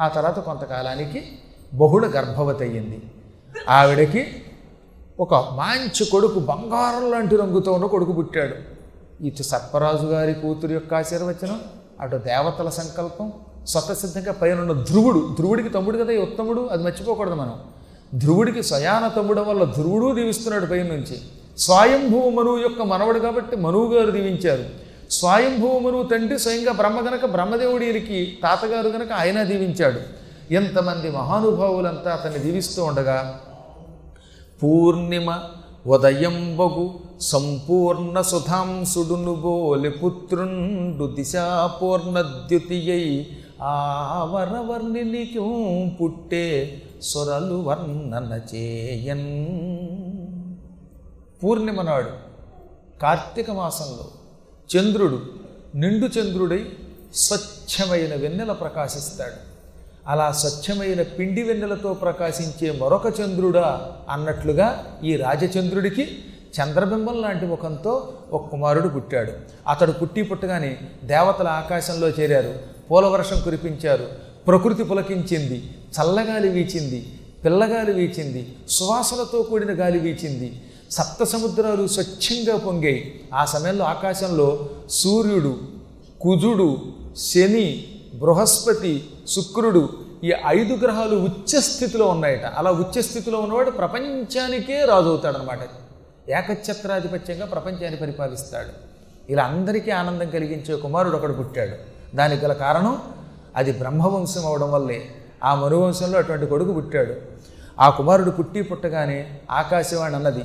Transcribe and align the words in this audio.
ఆ 0.00 0.08
తర్వాత 0.08 0.38
కొంతకాలానికి 0.38 1.22
బహుళ 1.74 2.06
గర్భవతి 2.06 2.64
అయ్యింది 2.64 3.02
ఆవిడకి 3.68 4.42
ఒక 5.20 5.34
మంచి 5.34 6.04
కొడుకు 6.04 6.40
బంగారం 6.40 7.10
లాంటి 7.10 7.36
రంగుతో 7.36 7.72
ఉన్న 7.72 7.86
కొడుకు 7.86 8.12
పుట్టాడు. 8.12 8.54
ఇటు 9.26 9.42
సర్పరాజు 9.42 10.06
గారి 10.06 10.34
కూతురు 10.34 10.72
యొక్క 10.72 10.94
ఆశీర్వచనం 10.94 11.60
అటు 12.00 12.16
దేవతల 12.16 12.68
సంకల్పం 12.68 13.32
స్వతసిద్ధంగా 13.66 14.32
పైన 14.32 14.60
ఉన్న 14.60 14.72
ధ్రువుడు 14.72 15.34
ధ్రువుడికి 15.38 15.68
తమ్ముడు 15.68 15.98
కదా 15.98 16.12
ఈ 16.12 16.16
ఉత్తముడు 16.16 16.60
అది 16.60 16.82
మర్చిపోకూడదు 16.82 17.34
మనం. 17.34 17.60
ధ్రువుడికి 18.14 18.62
స్వయాన 18.62 19.08
తమ్ముడు 19.08 19.40
వల్ల 19.40 19.64
ధ్రువుడు 19.64 20.14
దీవిస్తున్నాడు 20.14 20.66
పైన 20.66 20.86
నుంచి 20.86 21.20
స్వయంభూ 21.58 22.30
మనువు 22.30 22.58
యొక్క 22.58 22.82
మనవడు 22.82 23.18
కాబట్టి 23.18 23.56
మనువు 23.56 23.94
గారు 23.94 24.10
దీవించారు. 24.10 24.81
స్వయంభువ 25.12 26.02
తండ్రి 26.02 26.38
స్వయంగా 26.38 26.72
బ్రహ్మ 26.72 27.00
గనక 27.00 27.24
బ్రహ్మదేవుడికి 27.24 28.38
తాతగారు 28.42 28.88
గనక 28.88 29.12
ఆయన 29.12 29.42
దీవించాడు. 29.42 30.00
ఎంతమంది 30.54 31.10
మహానుభావులంతా 31.10 32.12
అతన్ని 32.12 32.38
దీవిస్తూ 32.38 32.84
ఉండగా 32.84 33.40
పూర్ణిమ 34.62 35.40
ఉదయంబగు 35.86 37.00
సంపూర్ణ 37.20 38.20
సుధాంసుడును 38.20 39.34
బోలి 39.34 39.90
పుత్రుండు 39.90 41.06
దిశాపూర్ణద్యుతియై 41.06 43.26
ఆవరవర్ణినికి 43.62 45.38
పుట్టే 46.00 46.82
సొరలు 47.02 47.54
వర్ణన 47.54 48.40
చేయన్. 48.54 49.28
పూర్ణిమ 51.42 51.82
నాడు 51.82 52.10
కార్తీక 53.02 53.50
మాసంలో 53.50 54.21
చంద్రుడు 54.76 55.22
నిండు 55.74 56.06
చంద్రుడై 56.06 56.66
స్వచ్ఛమైన 57.14 58.14
వెన్నెల 58.14 58.52
ప్రకాశిస్తాడు. 58.52 59.52
అలా 60.06 60.32
స్వచ్ఛమైన 60.32 61.02
పిండి 61.02 61.42
వెన్నెలతో 61.42 61.94
ప్రకాశించే 61.94 62.72
మరొక 62.72 63.06
చంద్రుడా 63.20 63.92
అన్నట్లుగా 64.10 64.98
ఈ 65.04 65.16
రాజచంద్రుడికి 65.16 66.18
చంద్రబింబం 66.60 67.20
లాంటి 67.20 67.46
ముఖంతో 67.46 68.12
ఒక 68.32 68.48
కుమారుడు 68.48 68.88
పుట్టాడు. 68.88 69.32
అతడు 69.68 69.92
పుట్టి 69.92 70.22
పుట్టగానే 70.22 70.78
దేవతల 71.04 71.48
ఆకాశంలో 71.48 72.08
చేరారు. 72.08 72.54
పూలవర్షం 72.90 73.40
కురిపించారు. 73.40 74.08
ప్రకృతి 74.46 74.84
పులకించింది. 74.84 75.74
చల్లగాలి 76.00 76.48
వీచింది. 76.48 77.20
పిల్లగాలి 77.44 77.92
వీచింది. 77.92 78.56
సువాసనతో 78.68 79.42
కూడిన 79.42 79.80
గాలి 79.80 79.98
వీచింది. 79.98 80.62
సప్త 80.92 81.24
సముద్రాలు 81.24 81.86
స్వచ్ఛంగా 81.86 82.56
పొంగాయి. 82.58 83.20
ఆ 83.34 83.44
సమయంలో 83.44 83.84
ఆకాశంలో 83.84 84.68
సూర్యుడు 84.90 85.58
కుజుడు 86.20 86.68
శని 87.16 87.84
బృహస్పతి 88.14 89.10
శుక్రుడు 89.28 89.88
ఈ 90.24 90.32
ఐదు 90.46 90.74
గ్రహాలు 90.74 91.16
ఉచ్చ 91.16 91.60
స్థితిలో 91.60 92.06
ఉన్నాయట. 92.06 92.44
అలా 92.44 92.70
ఉచ్చ 92.70 93.00
స్థితిలో 93.00 93.38
ఉన్నవాడు 93.40 93.70
ప్రపంచానికే 93.70 94.84
రాజు 94.84 95.08
అవుతాడనమాట 95.08 95.58
ఏకఛత్రాధిపత్యంగా 96.30 97.46
ప్రపంచాన్ని 97.46 98.00
పరిపాలిస్తాడు. 98.00 98.72
ఇలా 99.32 99.44
అందరికీ 99.44 99.90
ఆనందం 99.90 100.30
కలిగించే 100.30 100.76
కుమారుడు 100.76 101.16
ఒకడు 101.16 101.32
పుట్టాడు. 101.32 101.76
దానికి 102.16 102.44
గల 102.44 102.52
కారణం 102.52 103.02
అది 103.56 103.72
బ్రహ్మవంశం 103.72 104.46
అవడం 104.46 104.72
వల్లే. 104.72 105.04
ఆ 105.44 105.54
మరువంశంలో 105.54 106.18
అటువంటి 106.18 106.46
కొడుకు 106.46 106.72
పుట్టాడు. 106.72 107.14
ఆ 107.80 107.90
కుమారుడు 107.90 108.30
పుట్టి 108.30 108.62
పుట్టగానే 108.62 109.40
ఆకాశవాణి 109.50 110.16
అన్నది 110.16 110.44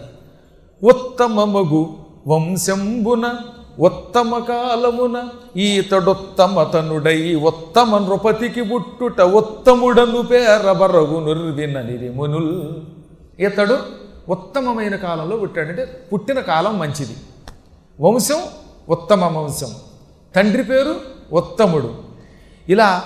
ఉత్తమమగు 0.83 1.95
వంశంబున 2.27 3.35
ఉత్తమ 3.79 4.37
కాలమున 4.37 5.23
ఈతడొత్తమతనుడై 5.59 7.35
ఉత్తమ 7.35 7.97
నృపతికి 7.97 8.63
పుట్టుట 8.63 9.21
ఉత్తముడను 9.21 10.21
పేరబరగు 10.21 11.19
నిర్విననిరి 11.25 12.09
మునుల్ 12.09 12.73
ఇతడు 13.39 13.77
ఉత్తమమైన 14.29 14.95
కాలంలో 14.95 15.37
పుట్టాడంటే 15.37 16.07
పుట్టిన 16.13 16.39
కాలం 16.39 16.79
మంచిది. 16.79 17.15
వంశం 17.99 18.41
ఉత్తమ 18.89 19.37
వంశం. 19.37 19.73
తండ్రి 20.35 20.63
పేరు 20.63 20.95
ఉత్తముడు. 21.33 21.93
ఇలా 22.69 23.03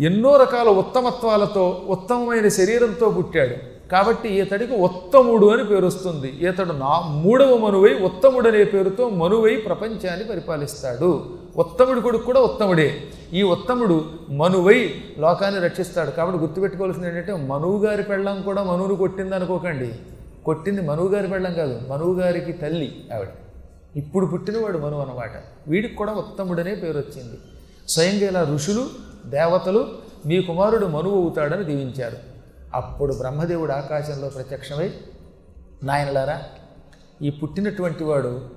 ఎన్నో 0.00 0.36
రకాల 0.36 0.68
ఉత్తమత్వాలతో 0.68 1.82
ఉత్తమమైన 1.88 2.48
శరీరంతో 2.48 3.10
పుట్టాడు. 3.10 3.54
కాబట్టి 3.92 4.28
ఈతడికి 4.28 4.74
ఉత్తముడు 4.74 5.46
అని 5.46 5.64
పేరు 5.64 5.86
వస్తుంది 5.86 6.28
ఈతడు 6.28 6.72
నా 6.72 7.00
మూడవ 7.00 7.56
మనువై 7.56 7.94
ఉత్తముడు 7.94 8.48
అనే 8.48 8.64
పేరుతో 8.64 9.08
మనువై 9.08 9.56
ప్రపంచాన్ని 9.56 10.24
పరిపాలిస్తాడు. 10.26 11.38
ఉత్తముడి 11.56 12.00
కొడుకు 12.00 12.24
కూడా 12.24 12.40
ఉత్తముడే. 12.40 12.96
ఈ 13.32 13.42
ఉత్తముడు 13.42 14.04
మనువై 14.30 14.94
లోకాన్ని 15.18 15.60
రక్షిస్తాడు. 15.60 16.10
కాబట్టి 16.10 16.40
గుర్తుపెట్టుకోవాల్సింది 16.40 17.08
ఏంటంటే 17.08 17.32
మనువు 17.32 17.84
గారి 17.86 18.02
పెళ్ళం 18.02 18.42
కూడా 18.42 18.62
మనువును 18.62 18.96
కొట్టింది 18.96 19.34
అనుకోకండి. 19.34 19.92
కొట్టింది 20.44 20.82
మనువు 20.82 21.08
గారి 21.08 21.28
పెళ్ళం 21.28 21.54
కాదు 21.54 21.80
మనువు 21.90 22.14
గారికి 22.14 22.52
తల్లి 22.52 23.04
ఆవిడ. 23.14 23.28
ఇప్పుడు 23.96 24.26
పుట్టినవాడు 24.26 24.78
మనువు 24.78 25.00
అన్నమాట. 25.00 25.30
వీడికి 25.68 25.94
కూడా 25.94 26.12
ఉత్తముడనే 26.12 26.74
పేరు 26.74 26.98
వచ్చింది 26.98 27.38
స్వయంగా 27.88 28.28
ఇలా 28.28 28.42
ఋషులు 28.54 28.86
దేవతలు 29.26 29.88
మీ 30.26 30.42
కుమారుడు 30.42 30.86
మనువు 30.86 31.22
అవుతాడని 31.22 31.64
దీవించారు. 31.64 32.31
అప్పుడు 32.74 33.14
బ్రహ్మదేవుడు 33.14 33.72
ఆకాశంలో 33.72 34.28
ప్రత్యక్షమై 34.28 34.94
నాయనలారా 35.82 36.42
ఈ 37.22 37.30
పుట్టినటువంటి 37.30 38.04
వాడు 38.04 38.48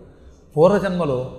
పూర్వజన్మలో 0.57 1.37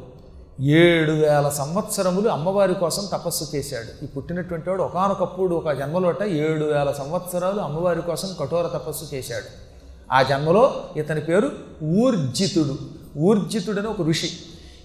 ఏడు 0.61 1.13
వేల 1.13 1.49
సంవత్సరములు 1.49 2.29
అమ్మవారి 2.29 2.75
కోసం 2.75 3.09
తపస్సు 3.13 3.57
చేశాడు. 3.57 4.05
ఈ 4.05 4.07
పుట్టినటువంటి 4.07 4.71
వాడు 4.71 4.83
ఒకనొకప్పుడు 4.83 5.55
ఒక 5.55 5.71
జన్మలోట 5.71 6.23
ఏడు 6.23 6.65
వేల 6.65 6.93
సంవత్సరాలు 6.93 7.61
అమ్మవారి 7.61 8.03
కోసం 8.03 8.29
కఠోర 8.41 8.67
తపస్సు 8.67 9.15
చేశాడు. 9.15 9.67
ఆ 10.13 10.23
జన్మలో 10.23 10.85
ఇతని 10.97 11.21
పేరు 11.21 11.51
ఊర్జితుడు. 11.85 12.77
ఊర్జితుడని 13.19 13.87
ఒక 13.87 14.03
ఋషి. 14.03 14.31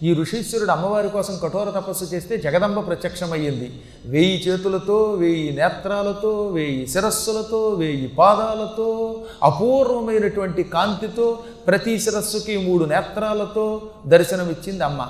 ఈ 0.03 0.13
ఋషీశ్వరుడు 0.13 0.71
అమ్మవారి 0.71 1.09
కోసం 1.09 1.39
కఠోర 1.43 1.69
తపస్సు 1.69 2.03
చేస్తే 2.03 2.37
జగదంబ 2.37 2.87
ప్రత్యక్షమయ్యింది. 2.87 3.67
వెయ్యి 4.05 4.37
చేతులతో 4.47 5.13
వెయ్యి 5.13 5.55
నేత్రాలతో 5.55 6.47
వెయ్యి 6.47 6.87
శిరస్సులతో 6.87 7.69
వెయ్యి 7.69 8.07
పాదాలతో 8.07 8.87
అపూర్వమైనటువంటి 9.43 10.63
కాంతితో 10.63 11.43
ప్రతి 11.67 11.99
శిరస్సుకి 11.99 12.57
మూడు 12.57 12.85
నేత్రాలతో 12.85 13.65
దర్శనమిచ్చింది 14.07 14.83
అమ్మ. 14.83 15.07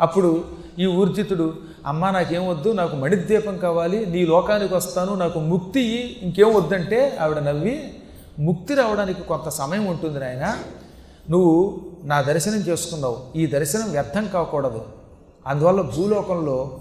అప్పుడు 0.00 0.44
ఈ 0.78 0.86
ఊర్జితుడు 0.86 1.54
అమ్మ 1.86 2.10
నాకేం 2.10 2.48
వద్దు 2.48 2.68
నాకు 2.72 2.96
మణిద్వీపం 2.96 3.56
కావాలి 3.58 4.06
నీ 4.06 4.26
లోకానికి 4.26 4.74
వస్తాను 4.74 5.14
నాకు 5.14 5.38
ముక్తి 5.38 5.84
ఇంకేం 6.22 6.54
వద్దంటే 6.54 7.18
ఆవిడ 7.20 7.38
నవ్వి 7.38 7.76
ముక్తి 8.38 8.74
రావడానికి 8.74 9.22
కొంత 9.22 9.48
సమయం 9.48 9.86
ఉంటుంది 9.86 10.20
నాయన 10.20 10.46
నువ్వు 11.30 11.80
నా 12.04 12.20
దర్శనం 12.22 12.54
చేసుకున్నావు. 12.54 13.16
ఈ 13.36 13.46
దర్శనం 13.46 13.90
వ్యర్థం 13.90 14.28
కాకూడదు. 14.28 14.84
అందువల్ల 15.46 15.80
భూలోకంలో 15.80 16.80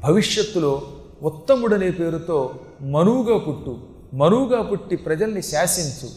భవిష్యత్తులో 0.00 0.82
ఉత్తముడనే 1.22 1.90
పేరుతో 1.90 2.50
మనువుగా 2.82 3.38
పుట్టు. 3.38 3.76
మనువుగా 4.14 4.62
పుట్టి 4.62 4.96
ప్రజల్ని 4.96 5.42
శాసించు. 5.42 6.08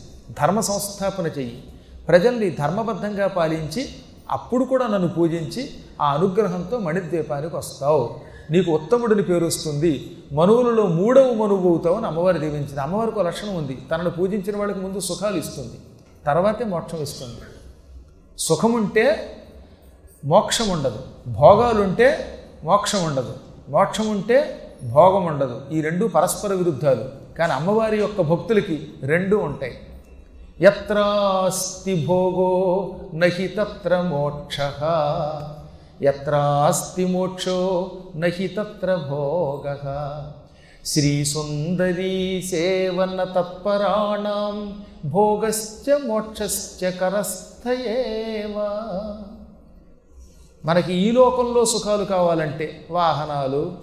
ధర్మ 0.41 0.59
సంస్థాపన 0.59 1.27
చెయ్యి. 1.27 1.63
ప్రజల్ని 2.07 2.49
ధర్మబద్ధంగా 2.49 3.27
పాలించి 3.27 3.89
అప్పుడు 4.31 4.65
కూడా 4.65 4.87
నన్ను 4.87 5.07
పూజించి 5.07 5.69
ఆ 6.01 6.13
అనుగ్రహంతో 6.13 6.79
మణిద్వీపానికి 6.79 7.55
వస్తావు. 7.55 8.15
నీకు 8.51 8.71
ఉత్తముడిని 8.71 9.21
పేరు 9.21 9.45
వస్తుంది. 9.45 10.17
మనువులలో 10.31 10.85
మూడవ 10.87 11.33
మనువు 11.33 11.69
అవుతావు 11.69 11.95
అని 11.95 12.07
అమ్మవారి 12.07 12.39
దీవించింది. 12.39 12.81
అమ్మవారికి 12.81 13.23
లక్షణం 13.23 13.55
ఉంది. 13.55 13.77
తనను 13.91 14.09
పూజించిన 14.09 14.57
వాళ్ళకి 14.57 14.79
ముందు 14.79 14.99
సుఖాలు 14.99 15.37
ఇస్తుంది. 15.37 15.75
తర్వాతే 16.25 16.65
మోక్షం 16.65 16.97
ఇస్తుంది. 16.97 17.54
సుఖం 18.39 18.73
ఉంటే 18.73 19.31
మోక్షం 20.25 20.69
ఉండదు 20.69 20.99
భోగాలుంటే 21.27 22.39
మోక్షం 22.63 23.05
ఉండదు 23.05 23.33
మోక్షం 23.69 24.07
ఉంటే 24.07 24.61
భోగం 24.83 25.25
ఉండదు 25.25 25.61
ఈ 25.71 25.81
రెండు 25.81 26.05
పరస్పర 26.05 26.53
విరుద్ధాలు. 26.53 27.05
కానీ 27.37 27.53
అమ్మవారి 27.53 27.97
యొక్క 27.97 28.21
భక్తులకి 28.21 28.93
రెండు 29.03 29.35
ఉంటాయి. 29.35 29.77
ఎత్రాస్తి 30.59 32.05
భోగో 32.05 32.95
నహి 33.13 33.47
తత్ర 33.47 34.01
మోక్ష. 34.01 34.59
ఎత్రాస్తి 36.01 37.05
మోక్షో 37.05 37.91
నహి 38.15 38.47
తత్ర 38.47 38.95
భోగ. 38.95 39.67
శ్రీసుందరీ 40.85 42.41
సేవన 42.49 43.23
తత్పరాణం 43.23 44.83
భోగశ్చ 45.05 46.07
మోక్షశ్చ 46.07 46.91
కరస్థయేవా 46.91 48.69
మనకి 50.65 50.93
ఈ 50.93 51.11
లోకంలో 51.11 51.65
సుఖాలు 51.65 52.05
కావాలంటే 52.05 52.87
వాహనాలు 52.91 53.77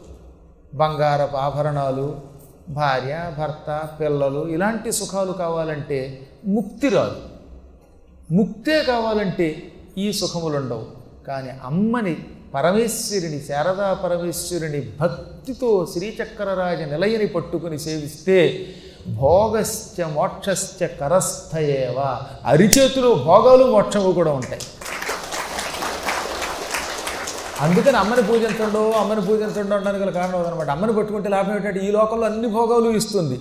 బంగారపు 0.74 1.36
ఆభరణాలు 1.36 2.20
భార్య 2.68 3.32
భర్త 3.38 3.88
పిల్లలు 4.00 4.48
ఇలాంటి 4.48 4.92
సుఖాలు 4.92 5.32
కావాలంటే 5.32 6.28
ముక్తి 6.46 6.88
రాదు. 6.88 7.20
ముక్తే 8.34 8.82
కావాలంటే 8.82 9.72
ఈ 9.98 10.12
సుఖములు 10.12 10.56
ఉండవు 10.56 10.86
కానీ 11.26 11.50
అమ్మని 11.64 12.16
పరమేశ్వరుని 12.54 13.40
శారదా 13.40 13.94
పరమేశ్వరుని 13.94 14.80
భక్తితో 15.00 15.88
శ్రీచక్రరాజ 15.92 16.80
నిలయని 16.82 17.26
పట్టుకుని 17.26 17.78
సేవిస్తే 17.78 18.38
భోగశ్చ 19.08 20.04
మోక్షశ్చ 20.04 20.86
కరస్థయేవ. 20.86 21.98
అరిచేతిలో 22.44 23.14
భోగాలు 23.14 23.64
మోక్షము 23.64 24.12
కూడా 24.12 24.32
ఉంటాయి. 24.32 24.60
అందుకని 27.60 27.96
అమ్మని 27.96 28.22
పూజించండు 28.22 28.82
అమ్మని 28.90 29.20
పూజించండు 29.20 29.74
అనడానికి 29.74 30.04
గల 30.04 30.10
కారణం 30.10 30.46
అనమాట 30.46 30.70
అమ్మని 30.70 30.92
పట్టుకుంటే 30.92 31.28
లాభం 31.28 31.56
ఏంటంటే 31.56 31.80
ఈ 31.86 31.90
లోకంలో 31.90 32.26
అన్ని 32.26 32.48
భోగాలు 32.48 32.90
ఇస్తుంది. 32.90 33.40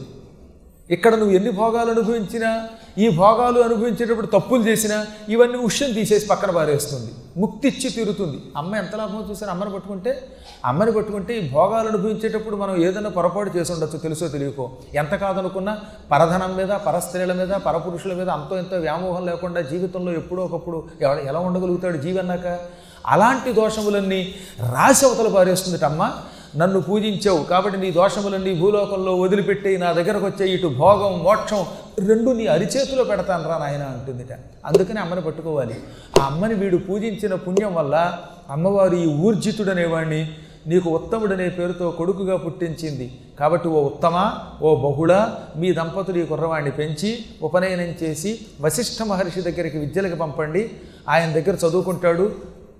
ఇక్కడ 0.91 1.15
నువ్వు 1.15 1.33
ఎన్ని 1.35 1.51
భోగాలు 1.51 1.89
అనుభవించినా 1.91 2.67
ఈ 2.97 3.09
భోగాలు 3.09 3.59
అనుభవించేటప్పుడు 3.59 4.27
తప్పులు 4.27 4.63
చేసినా 4.63 5.05
ఇవన్నీ 5.29 5.57
ఉష్యం 5.57 5.93
తీసేసి 5.93 6.25
పక్కన 6.27 6.51
పారేస్తుంది. 6.51 7.11
ముక్తి 7.37 7.67
ఇచ్చి 7.67 7.89
తీరుతుంది. 7.89 8.37
అమ్మ 8.57 8.75
ఎంత 8.75 8.95
లాభం 8.95 9.27
చూసారు 9.29 9.51
అమ్మని 9.51 9.71
పట్టుకుంటే? 9.73 10.27
అమ్మని 10.65 10.91
పట్టుకుంటే 10.91 11.37
ఈ 11.37 11.49
భోగాలు 11.49 11.87
అనుభవించేటప్పుడు 11.87 12.55
మనం 12.55 12.83
ఏదైనా 12.83 13.09
పొరపాటు 13.09 13.57
చేసి 13.57 13.71
ఉండొచ్చు 13.73 13.97
తెలుసో 13.97 14.27
తెలియకో. 14.27 14.71
ఎంత 14.93 15.09
కాదనుకున్నా 15.09 15.77
పరధనం 16.11 16.55
మీద 16.55 16.67
పరస్త్రీల 16.67 17.33
మీద 17.33 17.47
పరపురుషుల 17.47 18.13
మీద 18.13 18.29
అంతో 18.29 18.57
ఎంతో 18.57 18.77
వ్యామోహం 18.77 19.25
లేకుండా 19.25 19.61
జీవితంలో 19.61 20.11
ఎప్పుడో 20.11 20.43
ఒకప్పుడు 20.45 20.83
ఎలా 21.01 21.39
ఉండగలుగుతాడు 21.39 21.97
జీవన్నాక? 21.97 22.59
అలాంటి 23.07 23.53
దోషములన్నీ 23.53 24.35
రాశి 24.73 25.05
అవతల 25.05 25.29
పారేస్తుంది 25.35 25.85
అమ్మ. 25.85 26.11
నన్ను 26.55 26.81
పూజించావు. 26.81 27.43
కాబట్టి 27.43 27.79
నీ 27.79 27.91
దోషములన్నీ 27.91 28.53
భూలోకంలో 28.53 29.15
వదిలిపెట్టి 29.15 29.77
నా 29.77 29.91
దగ్గరకు 29.91 30.25
వచ్చే 30.25 30.53
ఇటు 30.53 30.67
భోగం 30.67 31.23
మోక్షం 31.23 31.65
రెండు 32.07 32.31
నీ 32.31 32.47
అరిచేతిలో 32.47 33.03
పెడతాను 33.03 33.49
రా 33.49 33.57
నాయన 33.57 33.83
అంటుందిట. 33.83 34.33
అందుకని 34.65 34.99
అమ్మని 34.99 35.21
పట్టుకోవాలి. 35.21 35.75
ఆ 36.21 36.25
అమ్మని 36.25 36.53
వీడు 36.53 36.77
పూజించిన 36.77 37.33
పుణ్యం 37.35 37.73
వల్ల 37.75 38.17
అమ్మవారు 38.49 38.95
ఈ 38.95 39.05
ఊర్జితుడనేవాడిని 39.05 40.29
నీకు 40.67 40.89
ఉత్తముడనే 40.89 41.49
పేరుతో 41.49 41.91
కొడుకుగా 41.91 42.37
పుట్టించింది. 42.37 43.11
కాబట్టి 43.39 43.67
ఓ 43.67 43.83
ఉత్తమ 43.83 44.33
ఓ 44.61 44.75
బహుళ 44.75 45.27
మీ 45.55 45.73
దంపతులు 45.73 46.17
ఈ 46.17 46.25
కుర్రవాణ్ణి 46.25 46.71
పెంచి 46.71 47.19
ఉపనయనం 47.41 47.95
చేసి 48.03 48.39
వశిష్ఠ 48.61 49.03
మహర్షి 49.03 49.41
దగ్గరికి 49.41 49.77
విద్యలకు 49.77 50.15
పంపండి. 50.15 50.71
ఆయన 51.09 51.31
దగ్గర 51.31 51.55
చదువుకుంటాడు. 51.67 52.31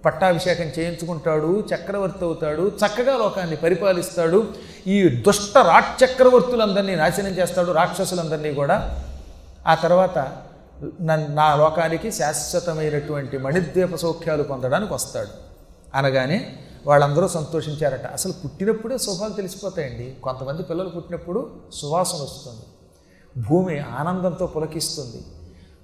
పట్టాభిషేకం 0.06 0.64
చేయించుకుంటాడు 0.64 1.64
చక్రవర్తి 1.76 2.26
అవుతాడు 2.26 2.72
చక్కగా 2.86 3.18
లోకాన్ని 3.18 3.56
పరిపాలిస్తాడు. 3.56 4.48
ఈ 4.88 5.08
దుష్ట 5.08 5.58
రాచక్రవర్తులందరినీ 5.58 6.96
నాశనం 6.96 7.28
చేస్తాడు 7.28 7.72
రాక్షసులందరినీ 7.72 8.54
కూడా. 8.54 9.04
ఆ 9.68 9.76
తర్వాత 9.76 10.38
నన్- 11.02 11.36
నా 11.36 11.56
లోకానికి 11.56 12.12
శాశ్వతమైనటువంటి 12.12 13.38
మణిద్వీప 13.38 13.96
సౌఖ్యాలు 13.96 14.44
పొందడానికి 14.44 14.94
వస్తాడు. 14.94 15.28
అనగానే 15.96 16.58
వాళ్ళందరూ 16.88 17.28
సంతోషించారట. 17.28 18.06
అసలు 18.14 18.32
పుట్టినప్పుడే 18.32 18.98
శుభాలు 18.98 19.34
తెలిసిపోతాయండి. 19.34 20.16
కొంతమంది 20.24 20.64
పిల్లలు 20.64 20.90
పుట్టినప్పుడు 20.90 21.52
సువాసన 21.74 22.18
వస్తుంది. 22.18 22.62
భూమి 23.48 23.80
ఆనందంతో 23.80 24.48
పులకిస్తుంది. 24.48 25.24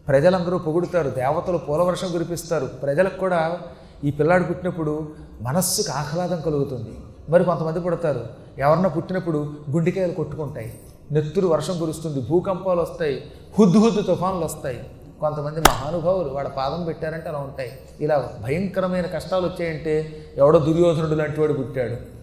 ప్రజలందరూ 0.08 0.58
పొగుడుతారు 0.58 1.10
దేవతలు 1.10 1.58
పూలవర్షం 1.58 2.12
కురిపిస్తారు. 2.12 2.66
ప్రజలకు 2.66 3.18
కూడా 3.18 3.60
ఈ 4.04 4.12
పిల్లాడు 4.12 4.44
పుట్టినప్పుడు 4.44 5.12
మనస్సుకు 5.42 5.92
ఆహ్లాదం 5.92 6.42
కలుగుతుంది. 6.42 6.90
మరి 7.30 7.44
కొంతమంది 7.44 7.80
పుడతారు. 7.80 8.24
ఎవరన్నా 8.58 8.90
పుట్టినప్పుడు 8.90 9.54
గుండెకాయలు 9.72 10.12
కొట్టుకుంటాయి. 10.12 10.80
నెత్తురు 11.12 11.48
వర్షం 11.48 11.80
కురుస్తుంది. 11.80 12.22
భూకంపాలు 12.22 12.82
వస్తాయి. 12.82 13.24
హుద్దు 13.60 13.80
హుద్దు 13.80 14.02
తుఫాన్లు 14.02 14.46
వస్తాయి. 14.46 14.90
కొంతమంది 15.20 15.60
మహానుభావులు 15.60 16.30
వాళ్ళ 16.30 16.50
పాదం 16.50 16.86
పెట్టారంటే 16.86 17.30
అలా 17.30 17.40
ఉంటాయి. 17.40 17.72
ఇలా 18.02 18.34
భయంకరమైన 18.44 19.06
కష్టాలు 19.06 19.48
వచ్చాయంటే 19.48 20.26
ఎవడో 20.38 20.60
దుర్యోధనుడు 20.60 21.16
లాంటి 21.16 21.40
వాడు 21.40 21.54
పుట్టాడు. 21.54 22.18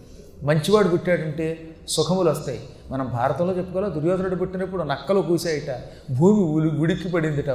మంచివాడు 0.45 0.89
పుట్టాడంటే 0.89 1.77
సుఖములు 1.89 2.31
వస్తాయి. 2.31 2.61
మనం 2.91 3.11
భారతంలో 3.13 3.53
చెప్పుకోవాలి? 3.53 3.95
దుర్యోధనుడు 3.95 4.37
పుట్టినప్పుడు 4.37 4.83
నక్కలు 4.83 5.21
కూసాయిట 5.21 5.81
భూమి 6.17 6.71
ఉడికి 6.79 7.09
పడిందిట 7.09 7.51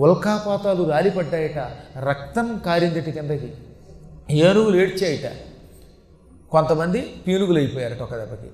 ఉల్కాపాతాలు 0.00 0.90
రాలిపడ్డాయట 0.90 1.58
రక్తం 1.98 2.60
కారిందటి 2.66 3.12
కిందకి. 3.12 3.52
ఏనుగులు 4.30 4.76
ఏడ్చాయట. 4.76 5.32
కొంతమంది 6.50 7.00
పీనుగులు 7.26 7.58
అయిపోయారట 7.58 8.02
ఒక 8.02 8.16
దెబ్బకి. 8.16 8.50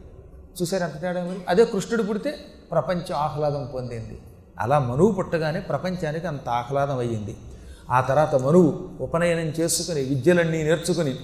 చూసారు 0.62 0.82
ఎంత 0.82 1.00
తేడా 1.00 1.34
అదే 1.48 1.64
కృష్ణుడు 1.64 2.02
పుడితే 2.02 2.34
ప్రపంచం 2.70 3.14
ఆహ్లాదం 3.14 3.70
పొందింది. 3.74 4.18
అలా 4.58 4.78
మనువు 4.78 5.12
పుట్టగానే 5.12 5.60
ప్రపంచానికి 5.60 6.26
అంత 6.26 6.48
ఆహ్లాదం 6.48 6.98
అయ్యింది. 6.98 7.36
ఆ 7.90 8.00
తర్వాత 8.00 8.34
మనువు 8.34 8.88
ఉపనయనం 9.00 9.52
చేసుకుని 9.60 10.00
విద్యలన్నీ 10.00 10.62
నేర్చుకుని 10.62 11.14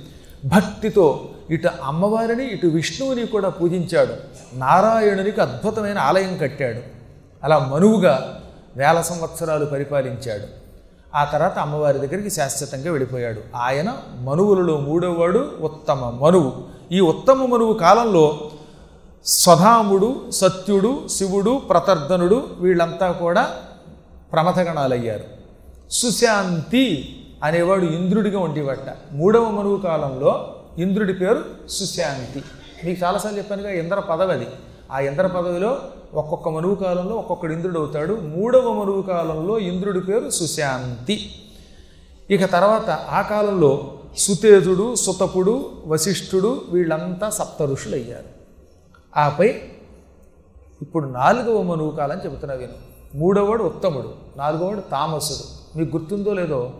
భక్తితో 0.44 1.28
ఇటు 1.50 1.68
అమ్మవారిని 1.82 2.46
ఇటు 2.46 2.66
విష్ణువుని 2.66 3.26
కూడా 3.26 3.48
పూజించాడు. 3.48 4.14
నారాయణునికి 4.58 5.40
అద్భుతమైన 5.40 5.98
ఆలయం 5.98 6.38
కట్టాడు. 6.38 6.80
అలా 7.44 7.58
మనువుగా 7.58 8.41
వేల 8.76 9.00
సంవత్సరాలు 9.00 9.64
పరిపాలించాడు. 9.64 10.62
ఆ 11.14 11.24
తర్వాత 11.24 11.58
అమ్మవారి 11.58 11.98
దగ్గరికి 11.98 12.30
శాశ్వతంగా 12.30 12.90
వెళ్ళిపోయాడు. 12.90 13.40
ఆయన 13.56 13.96
మనువులలో 14.20 14.76
మూడోవాడు 14.76 15.52
ఉత్తమ 15.60 16.10
మనువు. 16.10 16.52
ఈ 16.92 17.00
ఉత్తమ 17.00 17.44
మనువు 17.44 17.72
కాలంలో 17.72 18.50
స్వధాముడు 19.26 20.30
సత్యుడు 20.30 21.08
శివుడు 21.08 21.62
ప్రతర్ధనుడు 21.70 22.48
వీళ్ళంతా 22.58 23.12
కూడా 23.12 23.48
ప్రమథగణాలయ్యారు. 24.32 25.24
సుశాంతి 25.90 27.18
అనేవాడు 27.44 27.84
ఇంద్రుడిగా 27.84 28.38
ఉండేవట. 28.40 28.96
మూడవ 29.12 29.50
మనువు 29.50 29.76
కాలంలో 29.76 30.54
ఇంద్రుడి 30.78 31.12
పేరు 31.12 31.44
సుశాంతి. 31.68 32.42
మీకు 32.84 33.04
చాలాసార్లు 33.04 33.38
చెప్పానుగా 33.38 33.70
ఇంద్ర 33.70 33.98
పదవి 33.98 34.32
అది 34.32 34.46
ఆ 34.92 35.00
ఇంద్ర 35.00 35.26
పదవిలో 35.26 35.78
ఒక్కొక్క 36.14 36.48
మనువు 36.48 36.74
కాలంలో 36.74 37.14
ఒక్కొక్కడు 37.16 37.52
ఇంద్రుడు 37.52 37.78
అవుతాడు. 37.78 38.14
మూడవ 38.14 38.72
మనువు 38.72 39.02
కాలంలో 39.02 39.58
ఇంద్రుడి 39.58 40.00
పేరు 40.00 40.30
సుశాంతి. 40.30 41.30
ఇక 42.30 42.44
తర్వాత 42.44 42.90
ఆ 42.90 43.22
కాలంలో 43.22 43.94
సుతేజుడు 44.16 44.94
సుతపుడు 44.94 45.70
వశిష్ఠుడు 45.86 46.62
వీళ్ళంతా 46.70 47.30
సప్త 47.30 47.62
ఋషులు 47.62 47.94
అయ్యారు 47.94 48.30
ఆపై 49.16 49.48
ఇప్పుడు 50.82 51.08
నాలుగవ 51.08 51.62
మనువు 51.62 51.90
కాలం 51.90 52.18
చెబుతున్నా 52.24 52.54
విను 52.54 52.78
మూడవవాడు 53.14 53.64
ఉత్తముడు 53.64 54.14
నాలుగవవాడు 54.36 54.80
తామసుడు. 54.80 55.78
మీకు 55.78 55.96
గుర్తుందో 55.96 56.32
లేదో 56.32 56.72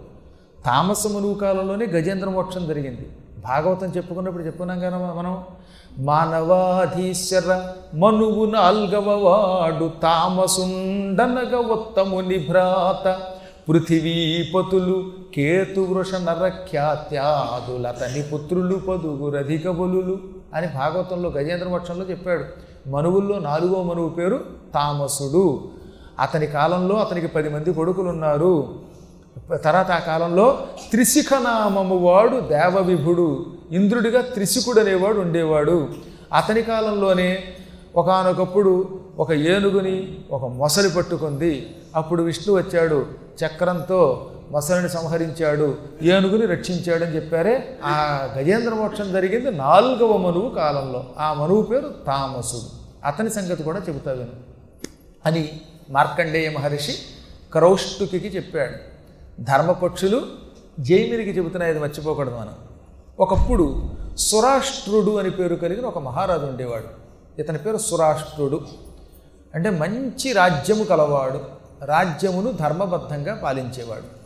తామస 0.67 1.07
మనువు 1.07 1.35
కాలంలోనే 1.35 1.87
గజేంద్ర 1.87 2.29
మోక్షం 2.29 2.67
జరిగింది. 2.67 3.09
భాగవతం 3.43 3.87
చెప్పుకున్నప్పుడు 3.87 4.43
చెప్పుకున్నాం 4.43 4.81
కదా 4.81 4.91
మనం? 4.91 5.45
మానవాధీశ్వర 5.99 7.71
మనువు 7.95 8.45
నాల్గవ 8.45 9.11
వాడు 9.11 9.91
తామసుండనగ 10.03 11.57
ఉత్తముని 11.57 12.39
భ్రాత 12.39 13.21
పృథివీపతులు 13.69 15.13
కేతువృష 15.35 16.15
నరఖ్యాత్యాదులతని 16.15 18.23
పుత్రులు 18.23 18.77
పదుగురధిక 18.77 19.71
బలులు 19.71 20.19
అని 20.55 20.67
భాగవతంలో 20.67 21.31
గజేంద్ర 21.31 21.69
మోక్షంలో 21.69 22.05
చెప్పాడు. 22.05 22.45
మనువుల్లో 22.89 23.39
నాలుగో 23.39 23.83
మనువు 23.83 24.09
పేరు 24.09 24.41
తామసుడు. 24.75 25.69
అతని 26.21 26.47
కాలంలో 26.47 26.97
అతనికి 26.97 27.27
పది 27.27 27.49
మంది 27.49 27.73
కొడుకులు 27.73 28.09
ఉన్నారు 28.09 28.75
తర్వాత 29.51 29.91
ఆ 29.91 29.99
కాలంలో 29.99 30.67
త్రిశిఖనామము 30.91 31.97
వాడు 31.97 32.41
దేవవిభుడు 32.41 33.47
ఇంద్రుడిగా 33.73 34.21
త్రిశికుడు 34.21 34.81
అనేవాడు 34.81 35.21
ఉండేవాడు. 35.21 35.89
అతని 36.33 36.63
కాలంలోనే 36.63 37.45
ఒకానొకప్పుడు 37.97 39.01
ఒక 39.19 39.33
ఏనుగుని 39.33 40.19
ఒక 40.31 40.45
మొసలి 40.45 40.91
పట్టుకుంది. 40.91 41.77
అప్పుడు 41.97 42.23
విష్ణు 42.23 42.55
వచ్చాడు 42.55 43.07
చక్రంతో 43.45 44.31
మొసలిని 44.51 44.89
సంహరించాడు 44.89 45.77
ఏనుగుని 46.03 46.47
రక్షించాడని 46.47 47.17
చెప్పారే. 47.17 47.79
ఆ 47.85 48.29
గజేంద్ర 48.39 48.75
మోక్షం 48.75 49.13
జరిగింది 49.13 49.51
నాలుగవ 49.51 50.17
మనువు 50.17 50.49
కాలంలో. 50.49 51.05
ఆ 51.19 51.33
మనువు 51.33 51.63
పేరు 51.63 51.95
తామసుడు 52.07 52.83
అతని 53.07 53.31
సంగతి 53.31 53.63
కూడా 53.63 53.81
చెబుతా 53.89 54.13
విను. 54.13 54.31
అని 55.27 55.49
మార్కండేయ 55.91 56.51
మహర్షి 56.51 56.93
క్రౌష్టుకి 57.53 58.17
చెప్పాడు. 58.17 58.92
ధర్మపక్షులు 59.41 60.23
జైమిరికి 60.81 61.31
చెబుతున్నాయి 61.31 61.73
అది 61.73 61.81
మర్చిపోకూడదు 61.81 62.35
మనం. 62.35 62.55
ఒకప్పుడు 63.21 63.91
సురాష్ట్రుడు 64.19 65.19
అని 65.19 65.31
పేరు 65.31 65.55
కలిగిన 65.55 65.85
ఒక 65.85 65.99
మహారాజు 65.99 66.47
ఉండేవాడు. 66.47 67.03
ఇతని 67.41 67.59
పేరు 67.59 67.77
సురాష్ట్రుడు. 67.77 68.61
అంటే 69.55 69.71
మంచి 69.71 70.33
రాజ్యము 70.33 70.85
కలవాడు. 70.85 71.41
రాజ్యమును 71.85 72.53
ధర్మబద్ధంగా 72.53 73.35
పాలించేవాడు. 73.35 74.22